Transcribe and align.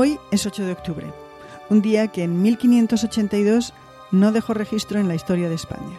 Hoy 0.00 0.20
es 0.30 0.46
8 0.46 0.64
de 0.64 0.70
octubre, 0.70 1.12
un 1.70 1.82
día 1.82 2.06
que 2.06 2.22
en 2.22 2.40
1582 2.40 3.74
no 4.12 4.30
dejó 4.30 4.54
registro 4.54 5.00
en 5.00 5.08
la 5.08 5.16
historia 5.16 5.48
de 5.48 5.56
España, 5.56 5.98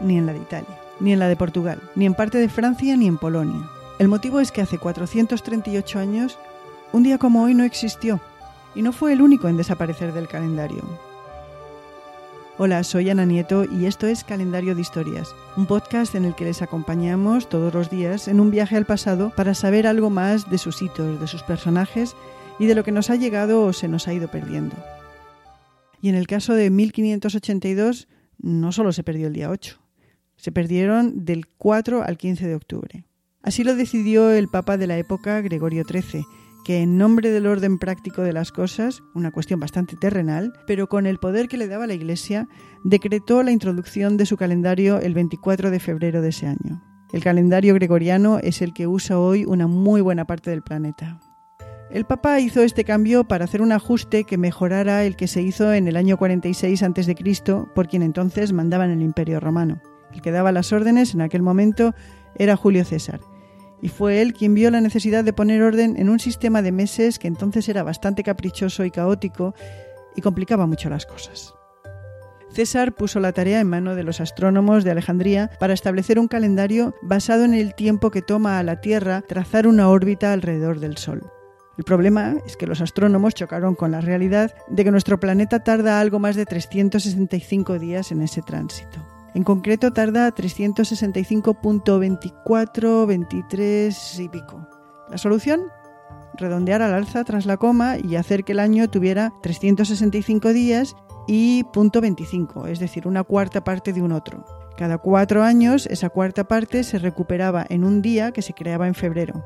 ni 0.00 0.18
en 0.18 0.26
la 0.26 0.32
de 0.32 0.40
Italia, 0.40 0.80
ni 0.98 1.12
en 1.12 1.20
la 1.20 1.28
de 1.28 1.36
Portugal, 1.36 1.80
ni 1.94 2.06
en 2.06 2.14
parte 2.14 2.38
de 2.38 2.48
Francia, 2.48 2.96
ni 2.96 3.06
en 3.06 3.18
Polonia. 3.18 3.70
El 4.00 4.08
motivo 4.08 4.40
es 4.40 4.50
que 4.50 4.62
hace 4.62 4.78
438 4.78 6.00
años, 6.00 6.40
un 6.92 7.04
día 7.04 7.18
como 7.18 7.44
hoy 7.44 7.54
no 7.54 7.62
existió, 7.62 8.20
y 8.74 8.82
no 8.82 8.90
fue 8.90 9.12
el 9.12 9.22
único 9.22 9.46
en 9.46 9.56
desaparecer 9.56 10.12
del 10.12 10.26
calendario. 10.26 10.82
Hola, 12.58 12.82
soy 12.82 13.10
Ana 13.10 13.26
Nieto 13.26 13.64
y 13.64 13.86
esto 13.86 14.08
es 14.08 14.24
Calendario 14.24 14.74
de 14.74 14.80
Historias, 14.80 15.36
un 15.56 15.66
podcast 15.66 16.16
en 16.16 16.24
el 16.24 16.34
que 16.34 16.46
les 16.46 16.62
acompañamos 16.62 17.48
todos 17.48 17.72
los 17.72 17.90
días 17.90 18.26
en 18.26 18.40
un 18.40 18.50
viaje 18.50 18.76
al 18.76 18.86
pasado 18.86 19.30
para 19.36 19.54
saber 19.54 19.86
algo 19.86 20.10
más 20.10 20.50
de 20.50 20.58
sus 20.58 20.82
hitos, 20.82 21.20
de 21.20 21.28
sus 21.28 21.44
personajes 21.44 22.16
y 22.58 22.66
de 22.66 22.74
lo 22.74 22.84
que 22.84 22.92
nos 22.92 23.10
ha 23.10 23.16
llegado 23.16 23.72
se 23.72 23.88
nos 23.88 24.08
ha 24.08 24.14
ido 24.14 24.28
perdiendo. 24.28 24.76
Y 26.00 26.08
en 26.08 26.14
el 26.14 26.26
caso 26.26 26.54
de 26.54 26.70
1582 26.70 28.08
no 28.38 28.72
solo 28.72 28.92
se 28.92 29.02
perdió 29.02 29.26
el 29.26 29.32
día 29.32 29.50
8, 29.50 29.80
se 30.36 30.52
perdieron 30.52 31.24
del 31.24 31.46
4 31.46 32.02
al 32.02 32.18
15 32.18 32.46
de 32.46 32.54
octubre. 32.54 33.04
Así 33.42 33.64
lo 33.64 33.74
decidió 33.76 34.30
el 34.30 34.48
Papa 34.48 34.76
de 34.76 34.86
la 34.86 34.98
época, 34.98 35.40
Gregorio 35.40 35.84
XIII, 35.84 36.24
que 36.64 36.82
en 36.82 36.98
nombre 36.98 37.30
del 37.30 37.46
orden 37.46 37.78
práctico 37.78 38.22
de 38.22 38.32
las 38.32 38.50
cosas, 38.50 39.02
una 39.14 39.30
cuestión 39.30 39.60
bastante 39.60 39.96
terrenal, 39.96 40.52
pero 40.66 40.88
con 40.88 41.06
el 41.06 41.18
poder 41.18 41.46
que 41.46 41.56
le 41.56 41.68
daba 41.68 41.86
la 41.86 41.94
Iglesia, 41.94 42.48
decretó 42.82 43.44
la 43.44 43.52
introducción 43.52 44.16
de 44.16 44.26
su 44.26 44.36
calendario 44.36 44.98
el 44.98 45.14
24 45.14 45.70
de 45.70 45.78
febrero 45.78 46.22
de 46.22 46.30
ese 46.30 46.48
año. 46.48 46.82
El 47.12 47.22
calendario 47.22 47.72
gregoriano 47.74 48.40
es 48.40 48.62
el 48.62 48.74
que 48.74 48.88
usa 48.88 49.18
hoy 49.18 49.44
una 49.44 49.68
muy 49.68 50.00
buena 50.00 50.24
parte 50.24 50.50
del 50.50 50.62
planeta. 50.62 51.20
El 51.90 52.04
Papa 52.04 52.40
hizo 52.40 52.62
este 52.62 52.84
cambio 52.84 53.24
para 53.24 53.44
hacer 53.44 53.62
un 53.62 53.70
ajuste 53.70 54.24
que 54.24 54.38
mejorara 54.38 55.04
el 55.04 55.14
que 55.14 55.28
se 55.28 55.40
hizo 55.40 55.72
en 55.72 55.86
el 55.86 55.96
año 55.96 56.16
46 56.16 56.82
a.C. 56.82 57.14
por 57.74 57.86
quien 57.86 58.02
entonces 58.02 58.52
mandaba 58.52 58.84
en 58.84 58.90
el 58.90 59.02
Imperio 59.02 59.38
Romano. 59.38 59.80
El 60.12 60.20
que 60.20 60.32
daba 60.32 60.50
las 60.50 60.72
órdenes 60.72 61.14
en 61.14 61.20
aquel 61.20 61.42
momento 61.42 61.94
era 62.34 62.56
Julio 62.56 62.84
César, 62.84 63.20
y 63.80 63.88
fue 63.88 64.20
él 64.20 64.32
quien 64.32 64.54
vio 64.54 64.70
la 64.70 64.80
necesidad 64.80 65.22
de 65.22 65.32
poner 65.32 65.62
orden 65.62 65.96
en 65.96 66.08
un 66.08 66.18
sistema 66.18 66.60
de 66.60 66.72
meses 66.72 67.20
que 67.20 67.28
entonces 67.28 67.68
era 67.68 67.84
bastante 67.84 68.24
caprichoso 68.24 68.84
y 68.84 68.90
caótico 68.90 69.54
y 70.16 70.22
complicaba 70.22 70.66
mucho 70.66 70.90
las 70.90 71.06
cosas. 71.06 71.54
César 72.50 72.94
puso 72.94 73.20
la 73.20 73.32
tarea 73.32 73.60
en 73.60 73.68
mano 73.68 73.94
de 73.94 74.02
los 74.02 74.20
astrónomos 74.20 74.82
de 74.82 74.90
Alejandría 74.90 75.50
para 75.60 75.74
establecer 75.74 76.18
un 76.18 76.26
calendario 76.26 76.94
basado 77.02 77.44
en 77.44 77.54
el 77.54 77.74
tiempo 77.74 78.10
que 78.10 78.22
toma 78.22 78.58
a 78.58 78.62
la 78.62 78.80
Tierra 78.80 79.22
trazar 79.22 79.68
una 79.68 79.88
órbita 79.88 80.32
alrededor 80.32 80.80
del 80.80 80.96
Sol. 80.96 81.30
El 81.78 81.84
problema 81.84 82.36
es 82.46 82.56
que 82.56 82.66
los 82.66 82.80
astrónomos 82.80 83.34
chocaron 83.34 83.74
con 83.74 83.90
la 83.90 84.00
realidad 84.00 84.54
de 84.68 84.84
que 84.84 84.90
nuestro 84.90 85.20
planeta 85.20 85.60
tarda 85.60 86.00
algo 86.00 86.18
más 86.18 86.34
de 86.34 86.46
365 86.46 87.78
días 87.78 88.10
en 88.12 88.22
ese 88.22 88.40
tránsito. 88.40 88.98
En 89.34 89.44
concreto 89.44 89.92
tarda 89.92 90.34
365.24, 90.34 93.06
23 93.06 94.20
y 94.20 94.30
pico. 94.30 94.66
¿La 95.10 95.18
solución? 95.18 95.64
Redondear 96.38 96.80
al 96.80 96.94
alza 96.94 97.24
tras 97.24 97.44
la 97.44 97.58
coma 97.58 97.98
y 97.98 98.16
hacer 98.16 98.44
que 98.44 98.52
el 98.52 98.60
año 98.60 98.88
tuviera 98.88 99.34
365 99.42 100.54
días 100.54 100.96
y 101.26 101.64
punto 101.64 102.00
25, 102.00 102.68
es 102.68 102.78
decir, 102.78 103.06
una 103.06 103.22
cuarta 103.24 103.64
parte 103.64 103.92
de 103.92 104.00
un 104.00 104.12
otro. 104.12 104.46
Cada 104.78 104.96
cuatro 104.96 105.42
años 105.42 105.84
esa 105.86 106.08
cuarta 106.08 106.48
parte 106.48 106.84
se 106.84 106.98
recuperaba 106.98 107.66
en 107.68 107.84
un 107.84 108.00
día 108.00 108.32
que 108.32 108.40
se 108.40 108.54
creaba 108.54 108.86
en 108.86 108.94
febrero. 108.94 109.44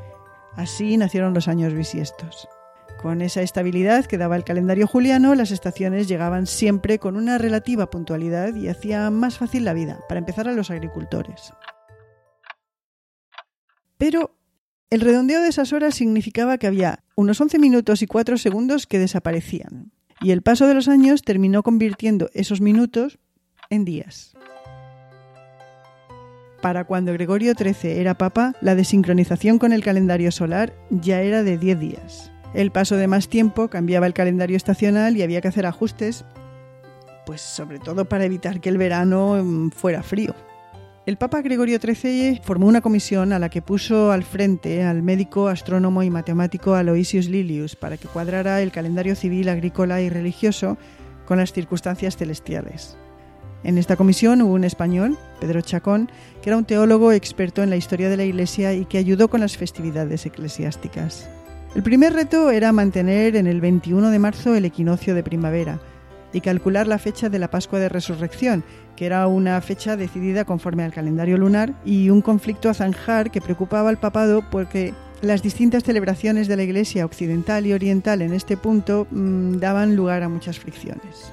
Así 0.57 0.97
nacieron 0.97 1.35
los 1.35 1.49
años 1.49 1.75
bisiestos. 1.75 2.49
Con 3.01 3.23
esa 3.23 3.41
estabilidad 3.41 4.05
que 4.05 4.19
daba 4.19 4.37
el 4.37 4.45
calendario 4.45 4.87
juliano, 4.87 5.35
las 5.35 5.53
estaciones 5.53 6.07
llegaban 6.07 6.47
siempre 6.47 6.99
con 6.99 7.17
una 7.17 7.39
relativa 7.39 7.89
puntualidad 7.89 8.55
y 8.55 8.69
hacía 8.69 9.09
más 9.11 9.39
fácil 9.39 9.65
la 9.65 9.73
vida, 9.73 10.01
para 10.09 10.19
empezar 10.19 10.49
a 10.49 10.53
los 10.53 10.71
agricultores. 10.71 11.55
Pero 13.97 14.37
el 14.91 15.01
redondeo 15.01 15.41
de 15.41 15.49
esas 15.49 15.73
horas 15.73 15.95
significaba 15.95 16.59
que 16.59 16.67
había 16.67 17.05
unos 17.15 17.41
11 17.41 17.59
minutos 17.59 18.03
y 18.03 18.07
4 18.07 18.37
segundos 18.37 18.87
que 18.87 18.99
desaparecían, 18.99 19.93
y 20.21 20.33
el 20.33 20.43
paso 20.43 20.67
de 20.67 20.75
los 20.75 20.89
años 20.89 21.23
terminó 21.23 21.63
convirtiendo 21.63 22.29
esos 22.35 22.61
minutos 22.61 23.19
en 23.71 23.85
días. 23.85 24.35
Para 26.61 26.85
cuando 26.85 27.15
Gregorio 27.15 27.55
XIII 27.55 27.99
era 27.99 28.19
papa, 28.19 28.55
la 28.61 28.75
desincronización 28.75 29.59
con 29.59 29.73
el 29.73 29.83
calendario 29.83 30.31
solar 30.31 30.75
ya 30.91 31.23
era 31.23 31.43
de 31.43 31.57
10 31.57 31.81
días. 31.81 32.33
El 32.53 32.71
paso 32.71 32.97
de 32.97 33.07
más 33.07 33.29
tiempo 33.29 33.69
cambiaba 33.69 34.07
el 34.07 34.13
calendario 34.13 34.57
estacional 34.57 35.17
y 35.17 35.23
había 35.23 35.41
que 35.41 35.49
hacer 35.49 35.65
ajustes, 35.65 36.25
pues 37.25 37.41
sobre 37.41 37.79
todo 37.79 38.07
para 38.07 38.25
evitar 38.25 38.61
que 38.61 38.69
el 38.69 38.77
verano 38.77 39.43
mm, 39.43 39.71
fuera 39.71 40.03
frío. 40.03 40.35
El 41.07 41.17
Papa 41.17 41.41
Gregorio 41.41 41.79
XIII 41.81 42.43
formó 42.45 42.67
una 42.67 42.83
comisión 42.83 43.33
a 43.33 43.39
la 43.39 43.49
que 43.49 43.63
puso 43.63 44.13
al 44.13 44.23
frente 44.23 44.85
al 44.85 45.03
médico, 45.03 45.49
astrónomo 45.49 46.03
y 46.03 46.11
matemático 46.11 46.75
Aloysius 46.75 47.29
Lilius 47.29 47.75
para 47.75 47.97
que 47.97 48.07
cuadrara 48.07 48.61
el 48.61 48.71
calendario 48.71 49.17
civil, 49.17 49.49
agrícola 49.49 50.03
y 50.03 50.11
religioso 50.11 50.77
con 51.25 51.39
las 51.39 51.53
circunstancias 51.53 52.19
celestiales. 52.19 52.99
En 53.63 53.77
esta 53.77 53.97
comisión 53.97 54.41
hubo 54.43 54.55
un 54.55 54.65
español, 54.65 55.19
Pedro 55.39 55.61
Chacón, 55.61 56.11
que 56.43 56.51
era 56.51 56.57
un 56.57 56.65
teólogo 56.65 57.13
experto 57.13 57.63
en 57.63 57.71
la 57.71 57.77
historia 57.77 58.09
de 58.09 58.17
la 58.17 58.25
Iglesia 58.25 58.73
y 58.73 58.87
que 58.87 58.99
ayudó 58.99 59.29
con 59.29 59.41
las 59.41 59.57
festividades 59.57 60.25
eclesiásticas. 60.25 61.29
El 61.75 61.83
primer 61.83 62.15
reto 62.15 62.51
era 62.51 62.73
mantener 62.73 63.37
en 63.37 63.47
el 63.47 63.61
21 63.61 64.11
de 64.11 64.19
marzo 64.19 64.55
el 64.55 64.65
equinoccio 64.65 65.15
de 65.15 65.23
primavera 65.23 65.79
y 66.33 66.41
calcular 66.41 66.87
la 66.87 66.99
fecha 66.99 67.29
de 67.29 67.39
la 67.39 67.51
Pascua 67.51 67.79
de 67.79 67.89
Resurrección, 67.89 68.65
que 68.97 69.07
era 69.07 69.27
una 69.27 69.61
fecha 69.61 69.97
decidida 69.97 70.45
conforme 70.45 70.85
al 70.85 70.93
calendario 70.93 71.37
lunar 71.37 71.75
y 71.85 72.11
un 72.11 72.23
conflicto 72.23 72.71
a 72.71 72.75
zanjar 72.75 73.31
que 73.31 73.41
preocupaba 73.41 73.91
al 73.91 73.99
papado 73.99 74.43
porque 74.51 74.95
las 75.23 75.43
distintas 75.43 75.85
celebraciones 75.85 76.49
de 76.49 76.57
la 76.57 76.63
Iglesia 76.63 77.05
occidental 77.05 77.67
y 77.67 77.73
oriental 77.73 78.23
en 78.23 78.33
este 78.33 78.57
punto 78.57 79.07
mmm, 79.11 79.59
daban 79.59 79.97
lugar 79.97 80.23
a 80.23 80.29
muchas 80.29 80.59
fricciones. 80.59 81.33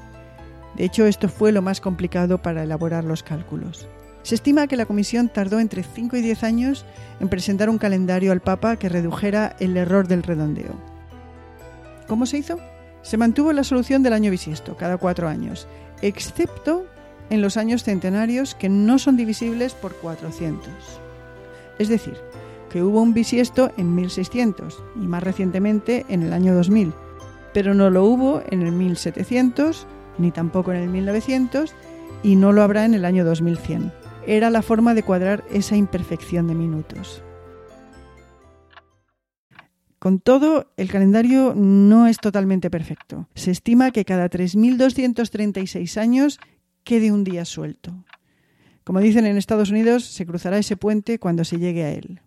De 0.77 0.85
hecho, 0.85 1.05
esto 1.07 1.27
fue 1.27 1.51
lo 1.51 1.61
más 1.61 1.81
complicado 1.81 2.37
para 2.37 2.63
elaborar 2.63 3.03
los 3.03 3.23
cálculos. 3.23 3.87
Se 4.21 4.35
estima 4.35 4.67
que 4.67 4.77
la 4.77 4.85
comisión 4.85 5.29
tardó 5.29 5.59
entre 5.59 5.83
5 5.83 6.17
y 6.17 6.21
10 6.21 6.43
años 6.43 6.85
en 7.19 7.29
presentar 7.29 7.69
un 7.69 7.77
calendario 7.77 8.31
al 8.31 8.41
Papa 8.41 8.75
que 8.75 8.89
redujera 8.89 9.55
el 9.59 9.75
error 9.75 10.07
del 10.07 10.21
redondeo. 10.21 10.75
¿Cómo 12.07 12.25
se 12.25 12.37
hizo? 12.37 12.59
Se 13.01 13.17
mantuvo 13.17 13.53
la 13.53 13.63
solución 13.63 14.03
del 14.03 14.13
año 14.13 14.29
bisiesto, 14.29 14.77
cada 14.77 14.97
cuatro 14.97 15.27
años, 15.27 15.67
excepto 16.01 16.85
en 17.29 17.41
los 17.41 17.57
años 17.57 17.83
centenarios 17.83 18.53
que 18.53 18.69
no 18.69 18.99
son 18.99 19.17
divisibles 19.17 19.73
por 19.73 19.95
400. 19.95 20.69
Es 21.79 21.89
decir, 21.89 22.17
que 22.69 22.83
hubo 22.83 23.01
un 23.01 23.13
bisiesto 23.13 23.71
en 23.77 23.95
1600 23.95 24.83
y 24.95 25.07
más 25.07 25.23
recientemente 25.23 26.05
en 26.09 26.23
el 26.23 26.33
año 26.33 26.53
2000, 26.53 26.93
pero 27.53 27.73
no 27.73 27.89
lo 27.89 28.03
hubo 28.03 28.43
en 28.49 28.61
el 28.61 28.73
1700 28.73 29.87
ni 30.17 30.31
tampoco 30.31 30.71
en 30.71 30.81
el 30.81 30.89
1900 30.89 31.73
y 32.23 32.35
no 32.35 32.51
lo 32.51 32.63
habrá 32.63 32.85
en 32.85 32.93
el 32.93 33.05
año 33.05 33.25
2100 33.25 33.91
era 34.27 34.49
la 34.49 34.61
forma 34.61 34.93
de 34.93 35.03
cuadrar 35.03 35.43
esa 35.51 35.77
imperfección 35.77 36.47
de 36.47 36.53
minutos. 36.53 37.23
Con 39.99 40.19
todo, 40.19 40.71
el 40.77 40.91
calendario 40.91 41.53
no 41.55 42.07
es 42.07 42.17
totalmente 42.17 42.69
perfecto. 42.69 43.27
Se 43.33 43.51
estima 43.51 43.91
que 43.91 44.05
cada 44.05 44.29
3.236 44.29 45.97
años 45.97 46.39
quede 46.83 47.11
un 47.11 47.23
día 47.23 47.45
suelto. 47.45 48.05
Como 48.83 48.99
dicen 48.99 49.25
en 49.25 49.37
Estados 49.37 49.71
Unidos, 49.71 50.05
se 50.05 50.25
cruzará 50.25 50.57
ese 50.59 50.77
puente 50.77 51.19
cuando 51.19 51.43
se 51.43 51.57
llegue 51.57 51.83
a 51.83 51.91
él. 51.91 52.21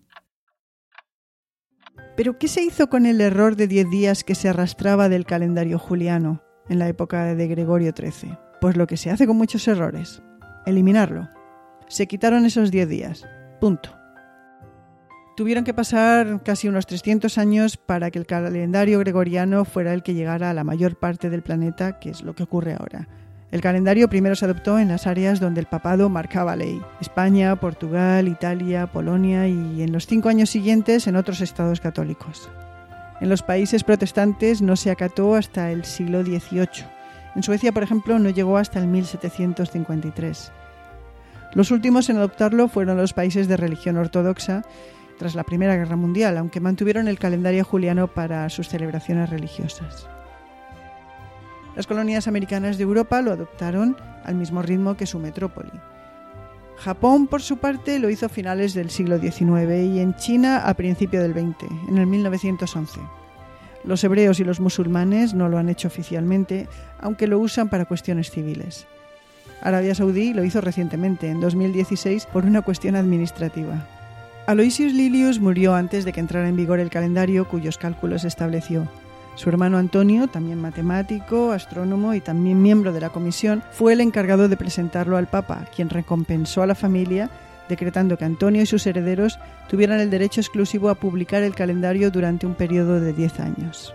Pero, 2.16 2.38
¿qué 2.38 2.48
se 2.48 2.62
hizo 2.62 2.88
con 2.88 3.06
el 3.06 3.20
error 3.20 3.56
de 3.56 3.66
10 3.66 3.90
días 3.90 4.24
que 4.24 4.34
se 4.34 4.48
arrastraba 4.48 5.08
del 5.08 5.24
calendario 5.24 5.78
juliano 5.78 6.42
en 6.70 6.78
la 6.78 6.88
época 6.88 7.34
de 7.34 7.46
Gregorio 7.46 7.92
XIII? 7.94 8.38
Pues 8.62 8.78
lo 8.78 8.86
que 8.86 8.96
se 8.96 9.10
hace 9.10 9.26
con 9.26 9.36
muchos 9.36 9.68
errores, 9.68 10.22
eliminarlo 10.64 11.28
se 11.90 12.06
quitaron 12.06 12.46
esos 12.46 12.70
10 12.70 12.88
días. 12.88 13.26
Punto. 13.60 13.90
Tuvieron 15.36 15.64
que 15.64 15.74
pasar 15.74 16.42
casi 16.44 16.68
unos 16.68 16.86
300 16.86 17.36
años 17.36 17.76
para 17.76 18.10
que 18.10 18.18
el 18.18 18.26
calendario 18.26 18.98
gregoriano 19.00 19.64
fuera 19.64 19.92
el 19.92 20.02
que 20.02 20.14
llegara 20.14 20.50
a 20.50 20.54
la 20.54 20.64
mayor 20.64 20.98
parte 20.98 21.30
del 21.30 21.42
planeta, 21.42 21.98
que 21.98 22.10
es 22.10 22.22
lo 22.22 22.34
que 22.34 22.44
ocurre 22.44 22.76
ahora. 22.78 23.08
El 23.50 23.60
calendario 23.60 24.08
primero 24.08 24.36
se 24.36 24.44
adoptó 24.44 24.78
en 24.78 24.88
las 24.88 25.08
áreas 25.08 25.40
donde 25.40 25.60
el 25.60 25.66
papado 25.66 26.08
marcaba 26.08 26.54
ley, 26.54 26.80
España, 27.00 27.56
Portugal, 27.56 28.28
Italia, 28.28 28.86
Polonia 28.86 29.48
y 29.48 29.82
en 29.82 29.90
los 29.90 30.06
cinco 30.06 30.28
años 30.28 30.50
siguientes 30.50 31.08
en 31.08 31.16
otros 31.16 31.40
estados 31.40 31.80
católicos. 31.80 32.48
En 33.20 33.28
los 33.28 33.42
países 33.42 33.84
protestantes 33.84 34.62
no 34.62 34.76
se 34.76 34.90
acató 34.90 35.34
hasta 35.34 35.70
el 35.70 35.84
siglo 35.84 36.22
XVIII. 36.22 36.86
En 37.36 37.42
Suecia, 37.42 37.72
por 37.72 37.82
ejemplo, 37.82 38.18
no 38.18 38.30
llegó 38.30 38.56
hasta 38.56 38.78
el 38.78 38.86
1753. 38.86 40.52
Los 41.54 41.70
últimos 41.70 42.08
en 42.08 42.16
adoptarlo 42.16 42.68
fueron 42.68 42.96
los 42.96 43.12
países 43.12 43.48
de 43.48 43.56
religión 43.56 43.96
ortodoxa 43.96 44.62
tras 45.18 45.34
la 45.34 45.44
Primera 45.44 45.76
Guerra 45.76 45.96
Mundial, 45.96 46.38
aunque 46.38 46.60
mantuvieron 46.60 47.08
el 47.08 47.18
calendario 47.18 47.64
juliano 47.64 48.08
para 48.08 48.48
sus 48.48 48.68
celebraciones 48.68 49.28
religiosas. 49.28 50.08
Las 51.76 51.86
colonias 51.86 52.26
americanas 52.26 52.78
de 52.78 52.84
Europa 52.84 53.20
lo 53.20 53.32
adoptaron 53.32 53.96
al 54.24 54.34
mismo 54.34 54.62
ritmo 54.62 54.96
que 54.96 55.06
su 55.06 55.18
metrópoli. 55.18 55.70
Japón, 56.80 57.26
por 57.26 57.42
su 57.42 57.58
parte, 57.58 57.98
lo 57.98 58.08
hizo 58.08 58.24
a 58.24 58.30
finales 58.30 58.72
del 58.72 58.88
siglo 58.88 59.18
XIX 59.18 59.84
y 59.84 60.00
en 60.00 60.14
China 60.16 60.66
a 60.66 60.72
principio 60.72 61.20
del 61.20 61.34
XX, 61.34 61.70
en 61.88 61.98
el 61.98 62.06
1911. 62.06 63.00
Los 63.84 64.02
hebreos 64.02 64.40
y 64.40 64.44
los 64.44 64.60
musulmanes 64.60 65.34
no 65.34 65.50
lo 65.50 65.58
han 65.58 65.68
hecho 65.68 65.88
oficialmente, 65.88 66.68
aunque 66.98 67.26
lo 67.26 67.38
usan 67.38 67.68
para 67.68 67.84
cuestiones 67.84 68.30
civiles. 68.30 68.86
Arabia 69.60 69.94
Saudí 69.94 70.32
lo 70.32 70.42
hizo 70.42 70.62
recientemente, 70.62 71.28
en 71.28 71.40
2016, 71.40 72.24
por 72.24 72.46
una 72.46 72.62
cuestión 72.62 72.96
administrativa. 72.96 73.86
Aloysius 74.46 74.94
Lilius 74.94 75.38
murió 75.38 75.74
antes 75.74 76.06
de 76.06 76.14
que 76.14 76.20
entrara 76.20 76.48
en 76.48 76.56
vigor 76.56 76.80
el 76.80 76.88
calendario 76.88 77.46
cuyos 77.46 77.76
cálculos 77.76 78.24
estableció. 78.24 78.88
Su 79.34 79.48
hermano 79.48 79.78
Antonio, 79.78 80.28
también 80.28 80.60
matemático, 80.60 81.52
astrónomo 81.52 82.14
y 82.14 82.20
también 82.20 82.60
miembro 82.60 82.92
de 82.92 83.00
la 83.00 83.10
comisión, 83.10 83.62
fue 83.70 83.94
el 83.94 84.00
encargado 84.00 84.48
de 84.48 84.56
presentarlo 84.56 85.16
al 85.16 85.28
Papa, 85.28 85.64
quien 85.74 85.88
recompensó 85.88 86.62
a 86.62 86.66
la 86.66 86.74
familia 86.74 87.30
decretando 87.70 88.18
que 88.18 88.24
Antonio 88.24 88.62
y 88.62 88.66
sus 88.66 88.86
herederos 88.86 89.38
tuvieran 89.68 90.00
el 90.00 90.10
derecho 90.10 90.40
exclusivo 90.40 90.90
a 90.90 90.96
publicar 90.96 91.42
el 91.42 91.54
calendario 91.54 92.10
durante 92.10 92.46
un 92.46 92.54
periodo 92.54 93.00
de 93.00 93.12
10 93.14 93.40
años. 93.40 93.94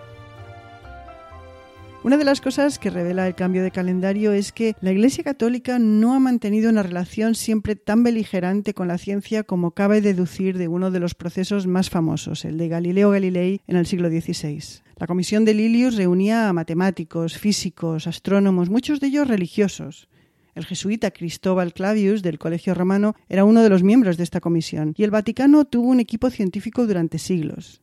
Una 2.05 2.17
de 2.17 2.23
las 2.23 2.39
cosas 2.39 2.77
que 2.77 2.91
revela 2.91 3.25
el 3.25 3.33
cambio 3.33 3.63
de 3.63 3.71
calendario 3.71 4.31
es 4.31 4.51
que 4.51 4.75
la 4.79 4.91
Iglesia 4.91 5.23
Católica 5.23 5.79
no 5.79 6.13
ha 6.13 6.19
mantenido 6.19 6.69
una 6.69 6.83
relación 6.83 7.33
siempre 7.33 7.75
tan 7.75 8.03
beligerante 8.03 8.75
con 8.75 8.87
la 8.87 8.99
ciencia 8.99 9.41
como 9.43 9.71
cabe 9.71 10.01
deducir 10.01 10.59
de 10.59 10.67
uno 10.67 10.91
de 10.91 10.99
los 10.99 11.15
procesos 11.15 11.65
más 11.65 11.89
famosos, 11.89 12.45
el 12.45 12.59
de 12.59 12.67
Galileo 12.67 13.09
Galilei 13.09 13.59
en 13.65 13.75
el 13.75 13.87
siglo 13.87 14.09
XVI. 14.09 14.83
La 14.97 15.07
comisión 15.07 15.45
de 15.45 15.55
Lilius 15.55 15.95
reunía 15.95 16.47
a 16.47 16.53
matemáticos, 16.53 17.39
físicos, 17.39 18.05
astrónomos, 18.05 18.69
muchos 18.69 18.99
de 18.99 19.07
ellos 19.07 19.27
religiosos. 19.27 20.07
El 20.53 20.65
jesuita 20.67 21.09
Cristóbal 21.09 21.73
Clavius 21.73 22.21
del 22.21 22.37
Colegio 22.37 22.75
Romano 22.75 23.15
era 23.29 23.45
uno 23.45 23.63
de 23.63 23.69
los 23.69 23.81
miembros 23.81 24.17
de 24.17 24.25
esta 24.25 24.41
comisión 24.41 24.93
y 24.95 25.05
el 25.05 25.09
Vaticano 25.09 25.65
tuvo 25.65 25.87
un 25.87 25.99
equipo 25.99 26.29
científico 26.29 26.85
durante 26.85 27.17
siglos. 27.17 27.81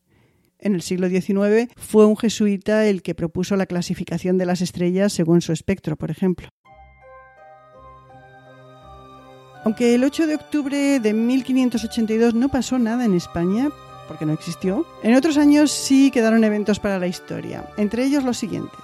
En 0.63 0.77
el 0.77 0.83
siglo 0.83 1.09
XIX 1.09 1.69
fue 1.77 2.07
un 2.07 2.17
jesuita 2.17 2.87
el 2.87 3.03
que 3.03 3.17
propuso 3.17 3.57
la 3.57 3.67
clasificación 3.67 4.39
de 4.39 4.47
las 4.47 4.61
estrellas 4.61 5.13
según 5.13 5.43
su 5.43 5.53
espectro, 5.53 5.97
por 5.97 6.13
ejemplo. 6.13 6.49
Aunque 9.65 9.95
el 9.95 10.05
8 10.05 10.29
de 10.29 10.37
octubre 10.37 11.01
de 11.01 11.13
1582 11.13 12.35
no 12.35 12.49
pasó 12.49 12.79
nada 12.79 13.05
en 13.05 13.15
España, 13.15 13.71
porque 14.07 14.25
no 14.25 14.33
existió, 14.33 14.87
en 15.03 15.15
otros 15.15 15.37
años 15.37 15.73
sí 15.73 16.11
quedaron 16.13 16.45
eventos 16.45 16.79
para 16.79 16.99
la 16.99 17.09
historia, 17.09 17.69
entre 17.77 18.05
ellos 18.05 18.23
los 18.23 18.39
siguientes 18.39 18.81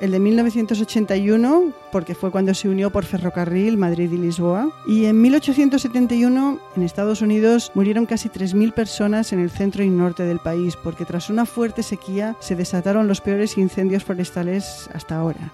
el 0.00 0.10
de 0.10 0.18
1981, 0.18 1.72
porque 1.92 2.14
fue 2.14 2.30
cuando 2.30 2.52
se 2.54 2.68
unió 2.68 2.90
por 2.90 3.04
ferrocarril 3.04 3.76
Madrid 3.76 4.10
y 4.12 4.16
Lisboa, 4.16 4.70
y 4.86 5.04
en 5.06 5.20
1871 5.20 6.58
en 6.76 6.82
Estados 6.82 7.22
Unidos 7.22 7.70
murieron 7.74 8.06
casi 8.06 8.28
3.000 8.28 8.72
personas 8.72 9.32
en 9.32 9.40
el 9.40 9.50
centro 9.50 9.84
y 9.84 9.90
norte 9.90 10.24
del 10.24 10.40
país, 10.40 10.76
porque 10.76 11.04
tras 11.04 11.30
una 11.30 11.46
fuerte 11.46 11.82
sequía 11.82 12.36
se 12.40 12.56
desataron 12.56 13.08
los 13.08 13.20
peores 13.20 13.56
incendios 13.56 14.04
forestales 14.04 14.88
hasta 14.92 15.16
ahora. 15.16 15.52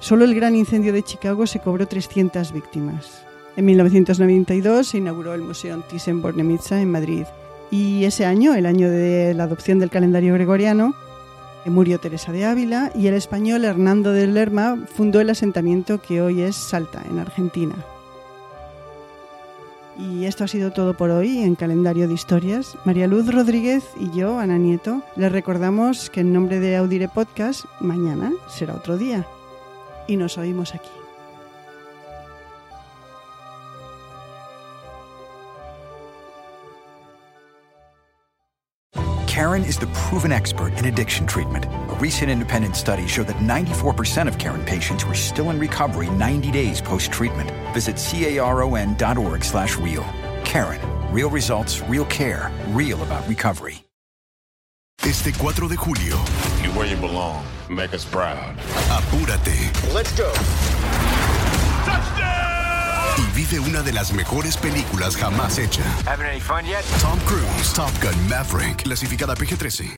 Solo 0.00 0.24
el 0.24 0.34
gran 0.34 0.56
incendio 0.56 0.92
de 0.92 1.02
Chicago 1.02 1.46
se 1.46 1.60
cobró 1.60 1.86
300 1.86 2.52
víctimas. 2.52 3.24
En 3.56 3.66
1992 3.66 4.88
se 4.88 4.98
inauguró 4.98 5.34
el 5.34 5.42
Museo 5.42 5.82
Thyssen-Bornemisza 5.88 6.80
en 6.80 6.90
Madrid. 6.90 7.24
Y 7.70 8.04
ese 8.04 8.24
año, 8.24 8.54
el 8.54 8.66
año 8.66 8.90
de 8.90 9.32
la 9.34 9.44
adopción 9.44 9.78
del 9.78 9.90
calendario 9.90 10.34
gregoriano, 10.34 10.94
Murió 11.70 11.98
Teresa 11.98 12.32
de 12.32 12.44
Ávila 12.44 12.90
y 12.94 13.06
el 13.06 13.14
español 13.14 13.64
Hernando 13.64 14.12
de 14.12 14.26
Lerma 14.26 14.78
fundó 14.94 15.20
el 15.20 15.30
asentamiento 15.30 16.00
que 16.00 16.20
hoy 16.20 16.42
es 16.42 16.56
Salta, 16.56 17.02
en 17.08 17.18
Argentina. 17.18 17.74
Y 19.98 20.24
esto 20.24 20.44
ha 20.44 20.48
sido 20.48 20.72
todo 20.72 20.94
por 20.94 21.10
hoy 21.10 21.38
en 21.38 21.54
Calendario 21.54 22.08
de 22.08 22.14
Historias. 22.14 22.76
María 22.84 23.06
Luz 23.06 23.32
Rodríguez 23.32 23.84
y 24.00 24.10
yo, 24.16 24.38
Ana 24.38 24.58
Nieto, 24.58 25.02
les 25.16 25.30
recordamos 25.30 26.10
que 26.10 26.20
en 26.20 26.32
nombre 26.32 26.60
de 26.60 26.76
Audire 26.76 27.08
Podcast, 27.08 27.66
mañana 27.78 28.32
será 28.48 28.74
otro 28.74 28.96
día. 28.96 29.26
Y 30.08 30.16
nos 30.16 30.38
oímos 30.38 30.74
aquí. 30.74 31.01
Karen 39.52 39.68
is 39.68 39.76
the 39.76 39.86
proven 39.88 40.32
expert 40.32 40.72
in 40.78 40.86
addiction 40.86 41.26
treatment. 41.26 41.66
A 41.66 41.94
recent 42.00 42.30
independent 42.30 42.74
study 42.74 43.06
showed 43.06 43.26
that 43.26 43.36
94% 43.36 44.26
of 44.26 44.38
Karen 44.38 44.64
patients 44.64 45.04
were 45.04 45.14
still 45.14 45.50
in 45.50 45.58
recovery 45.58 46.08
90 46.08 46.50
days 46.50 46.80
post-treatment. 46.80 47.50
Visit 47.74 47.96
caron.org 47.98 49.44
slash 49.44 49.76
real. 49.76 50.06
Karen. 50.42 50.80
Real 51.12 51.28
results, 51.28 51.82
real 51.82 52.06
care, 52.06 52.50
real 52.68 53.02
about 53.02 53.28
recovery. 53.28 53.84
Este 55.02 55.34
4 55.34 55.68
de 55.68 55.76
julio. 55.76 56.16
You're 56.62 56.72
where 56.72 56.86
you 56.86 56.96
belong. 56.96 57.44
Make 57.68 57.92
us 57.92 58.06
proud. 58.06 58.56
Apúrate. 58.88 59.92
Let's 59.92 60.12
go. 60.16 60.32
Y 63.18 63.36
vive 63.36 63.60
una 63.60 63.82
de 63.82 63.92
las 63.92 64.12
mejores 64.12 64.56
películas 64.56 65.16
jamás 65.16 65.58
hecha. 65.58 65.82
Having 66.06 66.26
any 66.26 66.40
fun 66.40 66.64
yet? 66.64 66.82
Tom 67.00 67.18
Cruise, 67.26 67.72
Top 67.74 67.90
Gun 68.02 68.28
Maverick, 68.28 68.82
clasificada 68.84 69.34
PG-13. 69.34 69.90